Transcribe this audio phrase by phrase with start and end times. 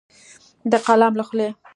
[0.71, 1.49] د قلم له خولې